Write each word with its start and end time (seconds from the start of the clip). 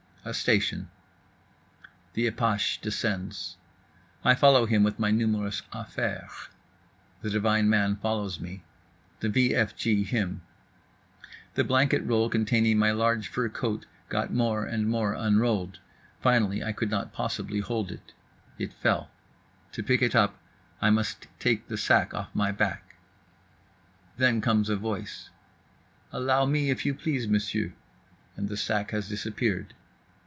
A 0.23 0.35
station. 0.35 0.91
The 2.13 2.27
apache 2.27 2.77
descends. 2.83 3.57
I 4.23 4.35
follow 4.35 4.67
with 4.67 4.99
my 4.99 5.09
numerous 5.09 5.63
affaires. 5.73 6.49
The 7.23 7.31
divine 7.31 7.67
man 7.67 7.95
follows 7.95 8.39
me—the 8.39 9.29
v 9.29 9.55
f 9.55 9.75
g 9.75 10.03
him. 10.03 10.43
The 11.55 11.63
blanket 11.63 12.03
roll 12.05 12.29
containing 12.29 12.77
my 12.77 12.91
large 12.91 13.29
fur 13.29 13.49
coat 13.49 13.87
got 14.09 14.31
more 14.31 14.63
and 14.63 14.87
more 14.87 15.15
unrolled; 15.15 15.79
finally 16.19 16.63
I 16.63 16.71
could 16.71 16.91
not 16.91 17.13
possibly 17.13 17.59
hold 17.59 17.91
it. 17.91 18.13
It 18.59 18.73
fell. 18.73 19.09
To 19.71 19.81
pick 19.81 20.03
it 20.03 20.15
up 20.15 20.39
I 20.83 20.91
must 20.91 21.25
take 21.39 21.67
the 21.67 21.77
sack 21.79 22.13
off 22.13 22.29
my 22.35 22.51
back. 22.51 22.97
Then 24.17 24.39
comes 24.39 24.69
a 24.69 24.75
voice, 24.75 25.31
"allow 26.11 26.45
me 26.45 26.69
if 26.69 26.85
you 26.85 26.93
please, 26.93 27.27
monsieur"—and 27.27 28.49
the 28.49 28.57
sack 28.57 28.91
has 28.91 29.09
disappeared. 29.09 29.73